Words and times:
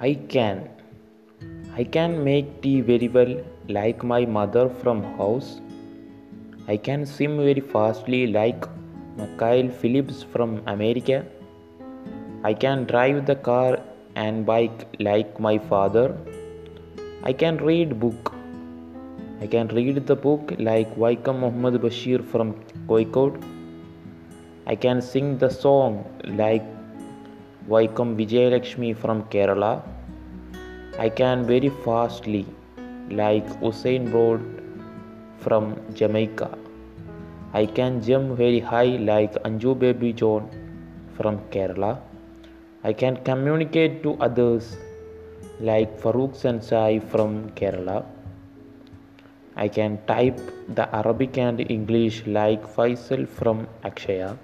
I 0.00 0.14
can. 0.14 0.68
I 1.76 1.82
can 1.82 2.22
make 2.22 2.62
tea 2.62 2.80
very 2.82 3.08
well 3.08 3.32
like 3.68 4.04
my 4.04 4.24
mother 4.24 4.68
from 4.68 5.02
house. 5.16 5.60
I 6.68 6.76
can 6.76 7.04
swim 7.04 7.36
very 7.38 7.58
fastly 7.72 8.28
like 8.28 8.64
Michael 9.16 9.70
Phillips 9.70 10.22
from 10.22 10.62
America. 10.68 11.26
I 12.44 12.54
can 12.54 12.84
drive 12.84 13.26
the 13.26 13.34
car 13.34 13.80
and 14.14 14.46
bike 14.46 14.86
like 15.00 15.40
my 15.40 15.58
father. 15.58 16.16
I 17.24 17.32
can 17.32 17.56
read 17.56 17.98
book. 17.98 18.32
I 19.40 19.48
can 19.48 19.66
read 19.66 20.06
the 20.06 20.14
book 20.14 20.54
like 20.60 20.94
Vaikom 20.94 21.40
Muhammad 21.40 21.82
Basheer 21.82 22.24
from 22.24 22.54
Kozhikode. 22.86 23.42
I 24.64 24.76
can 24.76 25.02
sing 25.02 25.38
the 25.38 25.50
song 25.50 26.04
like 26.24 26.77
Vaikom 27.72 28.16
Vijayalakshmi 28.16 28.96
from 28.96 29.24
Kerala. 29.24 29.82
I 30.98 31.08
can 31.08 31.46
very 31.46 31.68
fastly 31.84 32.46
like 33.10 33.46
Usain 33.60 34.10
Bolt 34.10 34.40
from 35.38 35.76
Jamaica. 35.94 36.48
I 37.52 37.66
can 37.66 38.00
jump 38.02 38.38
very 38.38 38.60
high 38.60 38.96
like 39.10 39.34
Anju 39.42 39.78
Baby 39.78 40.12
John 40.12 40.48
from 41.16 41.40
Kerala. 41.50 41.98
I 42.84 42.92
can 42.94 43.16
communicate 43.24 44.02
to 44.02 44.16
others 44.28 44.76
like 45.60 46.00
Farouk 46.00 46.38
Sansai 46.44 47.02
from 47.10 47.50
Kerala. 47.50 48.04
I 49.56 49.68
can 49.68 49.98
type 50.06 50.40
the 50.68 50.88
Arabic 50.94 51.36
and 51.36 51.60
English 51.70 52.24
like 52.26 52.62
Faisal 52.74 53.28
from 53.28 53.66
Akshaya. 53.84 54.38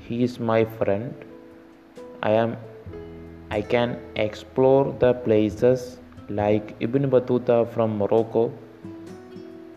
He 0.00 0.22
is 0.24 0.40
my 0.40 0.64
friend. 0.64 1.25
I 2.28 2.30
am 2.42 2.56
I 3.56 3.60
can 3.72 3.90
explore 4.16 4.84
the 5.02 5.12
places 5.26 5.98
like 6.28 6.74
Ibn 6.80 7.10
Battuta 7.10 7.58
from 7.72 7.98
Morocco. 7.98 8.52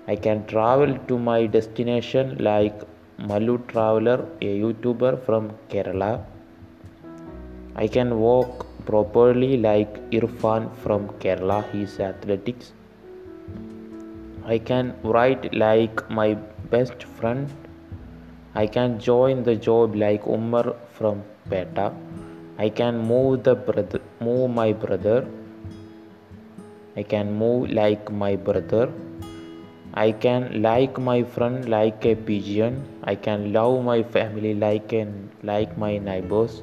I 0.07 0.15
can 0.15 0.45
travel 0.47 0.97
to 1.09 1.19
my 1.19 1.45
destination 1.45 2.37
like 2.39 2.81
Mallu 3.19 3.55
Traveler, 3.67 4.25
a 4.41 4.59
YouTuber 4.61 5.23
from 5.25 5.51
Kerala. 5.69 6.23
I 7.75 7.87
can 7.87 8.19
walk 8.19 8.65
properly 8.85 9.57
like 9.57 9.93
Irfan 10.09 10.75
from 10.77 11.09
Kerala, 11.19 11.59
he 11.71 11.83
is 11.83 11.99
athletics. 11.99 12.73
I 14.43 14.57
can 14.57 14.95
write 15.03 15.53
like 15.53 16.09
my 16.09 16.33
best 16.71 17.03
friend. 17.03 17.47
I 18.55 18.65
can 18.65 18.99
join 18.99 19.43
the 19.43 19.55
job 19.55 19.95
like 19.95 20.25
Umar 20.25 20.75
from 20.97 21.23
Peta. 21.52 21.93
I 22.63 22.67
can 22.67 22.97
move 23.09 23.43
the 23.43 23.55
brother, 23.55 24.02
move 24.19 24.49
my 24.52 24.73
brother. 24.73 25.25
I 26.97 27.03
can 27.03 27.31
move 27.41 27.69
like 27.69 28.11
my 28.11 28.35
brother. 28.35 28.91
I 29.93 30.11
can 30.11 30.61
like 30.61 30.99
my 30.99 31.23
friend 31.23 31.69
like 31.69 32.05
a 32.05 32.15
pigeon. 32.15 32.83
I 33.05 33.15
can 33.15 33.53
love 33.53 33.85
my 33.85 34.03
family 34.03 34.53
like 34.65 34.91
an 34.91 35.13
like 35.52 35.77
my 35.85 35.93
neighbors. 36.09 36.61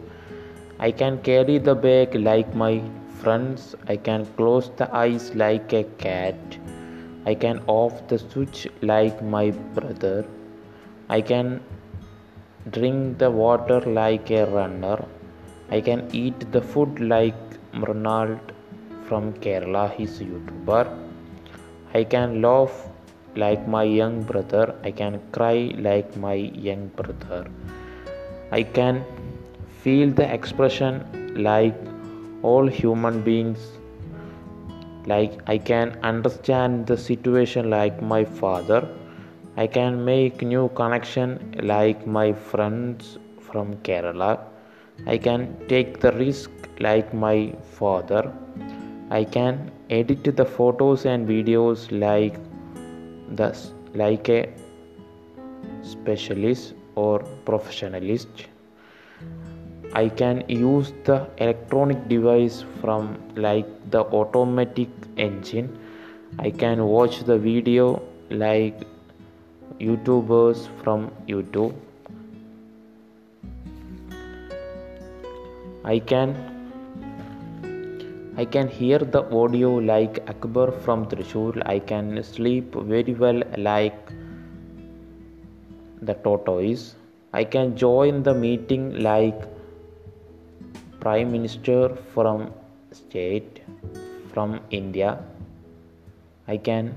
I 0.79 0.91
can 0.91 1.19
carry 1.31 1.57
the 1.71 1.75
bag 1.75 2.15
like 2.29 2.55
my 2.55 2.75
friends. 3.23 3.75
I 3.89 3.97
can 3.97 4.27
close 4.37 4.71
the 4.77 4.93
eyes 4.95 5.35
like 5.35 5.73
a 5.73 5.85
cat. 6.07 6.61
I 7.25 7.35
can 7.35 7.63
off 7.67 8.07
the 8.09 8.19
switch 8.19 8.69
like 8.83 9.23
my 9.23 9.51
brother. 9.81 10.27
I 11.09 11.23
can 11.23 11.61
drink 12.71 13.19
the 13.19 13.31
water 13.31 13.81
like 13.81 14.31
a 14.31 14.45
runner. 14.45 14.99
I 15.69 15.81
can 15.81 16.09
eat 16.13 16.53
the 16.53 16.61
food 16.63 17.01
like 17.01 17.35
Mrnald 17.73 18.39
from 19.09 19.33
Kerala, 19.35 19.91
his 19.91 20.21
YouTuber. 20.21 20.87
I 21.93 22.05
can 22.05 22.41
laugh 22.41 22.89
like 23.35 23.67
my 23.67 23.83
young 23.83 24.23
brother. 24.23 24.75
I 24.85 24.93
can 24.93 25.21
cry 25.33 25.75
like 25.77 26.17
my 26.17 26.35
young 26.35 26.87
brother. 26.89 27.51
I 28.53 28.63
can 28.63 29.05
feel 29.83 30.11
the 30.11 30.33
expression 30.33 31.35
like 31.37 31.77
all 32.43 32.67
human 32.67 33.23
beings. 33.23 33.59
Like 35.07 35.41
I 35.49 35.59
can 35.59 35.99
understand 36.03 36.87
the 36.87 36.97
situation 36.97 37.71
like 37.71 38.01
my 38.01 38.25
father. 38.25 38.89
I 39.57 39.67
can 39.67 40.05
make 40.05 40.43
new 40.43 40.69
connection 40.69 41.55
like 41.63 42.07
my 42.07 42.33
friends 42.33 43.19
from 43.41 43.77
Kerala. 43.79 44.39
I 45.05 45.19
can 45.19 45.57
take 45.69 46.01
the 46.01 46.13
risk 46.13 46.51
like 46.81 47.13
my 47.13 47.55
father. 47.79 48.33
I 49.11 49.25
can 49.25 49.71
edit 49.91 50.37
the 50.37 50.45
photos 50.45 51.05
and 51.05 51.29
videos 51.29 51.91
like 51.91 52.39
the 53.37 53.55
like 53.95 54.29
a 54.29 54.53
specialist 55.83 56.75
or 56.95 57.21
professionalist. 57.45 58.47
I 59.93 60.09
can 60.09 60.45
use 60.49 60.93
the 61.05 61.29
electronic 61.39 62.09
device 62.09 62.65
from 62.81 63.17
like 63.37 63.67
the 63.91 64.01
automatic 64.01 64.89
engine. 65.17 65.79
I 66.39 66.51
can 66.51 66.85
watch 66.85 67.21
the 67.25 67.39
video 67.39 68.03
like 68.31 68.83
YouTubers 69.81 70.69
from 70.83 71.11
YouTube. 71.29 71.75
I 75.87 76.01
can 76.01 76.31
I 78.37 78.45
can 78.45 78.67
hear 78.69 78.99
the 78.99 79.21
audio 79.41 79.75
like 79.91 80.19
Akbar 80.29 80.73
from 80.73 81.07
Thrissur. 81.07 81.63
I 81.65 81.79
can 81.79 82.23
sleep 82.25 82.75
very 82.75 83.15
well 83.15 83.41
like 83.57 84.11
the 86.03 86.15
tortoise. 86.25 86.97
I 87.33 87.45
can 87.45 87.77
join 87.77 88.25
the 88.25 88.35
meeting 88.35 89.01
like 89.01 89.47
Prime 90.99 91.31
Minister 91.31 91.95
from 92.15 92.53
state 92.91 93.63
from 94.35 94.59
India. 94.71 95.23
I 96.49 96.57
can 96.57 96.95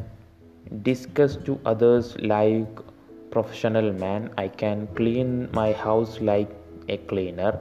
discuss 0.81 1.35
to 1.45 1.59
others 1.63 2.17
like 2.21 2.83
professional 3.29 3.93
man. 3.93 4.31
I 4.35 4.47
can 4.47 4.87
clean 4.95 5.47
my 5.53 5.73
house 5.73 6.19
like 6.21 6.49
a 6.87 6.97
cleaner. 6.97 7.53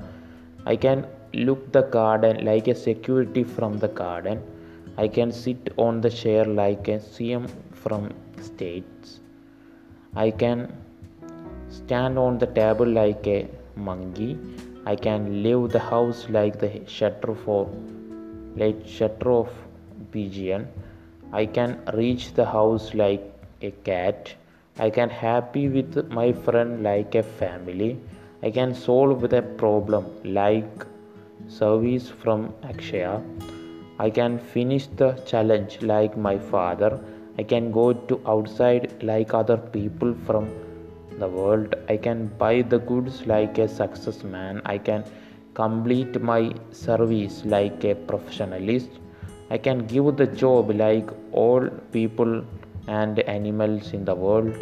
I 0.64 0.76
can 0.76 1.06
look 1.32 1.72
the 1.72 1.82
garden 1.82 2.44
like 2.44 2.68
a 2.68 2.74
security 2.74 3.44
from 3.44 3.78
the 3.78 3.88
garden. 3.88 4.42
I 4.96 5.08
can 5.08 5.30
sit 5.30 5.72
on 5.76 6.00
the 6.00 6.10
chair 6.10 6.44
like 6.44 6.88
a 6.88 6.98
CM 6.98 7.48
from 7.72 8.12
states. 8.40 9.20
I 10.16 10.30
can 10.30 10.72
stand 11.68 12.18
on 12.18 12.38
the 12.38 12.46
table 12.46 12.86
like 12.86 13.26
a 13.26 13.46
monkey. 13.76 14.38
I 14.86 14.96
can 14.96 15.42
leave 15.42 15.70
the 15.70 15.78
house 15.78 16.26
like 16.30 16.58
the 16.58 16.80
shutter 16.86 17.34
for 17.34 17.70
like 18.56 18.86
shutter 18.86 19.30
of 19.30 19.50
pigeon. 20.10 20.66
I 21.32 21.46
can 21.46 21.78
reach 21.94 22.32
the 22.34 22.46
house 22.46 22.94
like 22.94 23.22
a 23.62 23.70
cat. 23.70 24.34
I 24.78 24.90
can 24.90 25.10
happy 25.10 25.68
with 25.68 26.10
my 26.10 26.32
friend 26.32 26.82
like 26.82 27.14
a 27.14 27.22
family. 27.22 28.00
I 28.42 28.50
can 28.50 28.74
solve 28.74 29.28
the 29.28 29.42
problem 29.42 30.06
like 30.24 30.86
service 31.48 32.08
from 32.08 32.52
Akshaya. 32.62 33.22
I 33.98 34.10
can 34.10 34.38
finish 34.38 34.86
the 34.86 35.12
challenge 35.26 35.82
like 35.82 36.16
my 36.16 36.38
father. 36.38 37.00
I 37.38 37.42
can 37.42 37.72
go 37.72 37.92
to 37.92 38.20
outside 38.26 39.02
like 39.02 39.34
other 39.34 39.56
people 39.56 40.14
from 40.26 40.48
the 41.18 41.26
world. 41.26 41.74
I 41.88 41.96
can 41.96 42.28
buy 42.38 42.62
the 42.62 42.78
goods 42.78 43.26
like 43.26 43.58
a 43.58 43.68
success 43.68 44.22
man. 44.22 44.60
I 44.64 44.78
can 44.78 45.04
complete 45.54 46.20
my 46.20 46.52
service 46.70 47.42
like 47.44 47.82
a 47.84 47.94
professionalist. 47.94 48.90
I 49.50 49.58
can 49.58 49.86
give 49.86 50.16
the 50.16 50.26
job 50.26 50.70
like 50.70 51.10
all 51.32 51.68
people 51.92 52.44
and 52.86 53.18
animals 53.20 53.92
in 53.92 54.04
the 54.04 54.14
world 54.14 54.54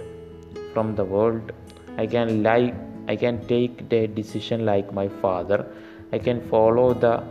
from 0.73 0.95
the 0.95 1.05
world. 1.05 1.53
I 1.99 2.07
can 2.07 2.43
like 2.43 2.75
I 3.09 3.17
can 3.17 3.47
take 3.47 3.89
the 3.89 4.07
decision 4.07 4.65
like 4.65 4.93
my 4.93 5.09
father. 5.09 5.67
I 6.13 6.19
can 6.19 6.41
follow 6.49 6.95
the 6.95 7.23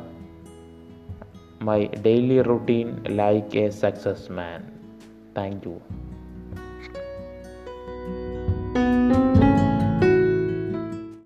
my 1.60 1.86
daily 2.07 2.42
routine 2.42 3.01
like 3.10 3.56
a 3.56 3.72
success 3.72 4.30
man. 4.30 4.72
Thank 5.33 5.66
you. 5.66 5.81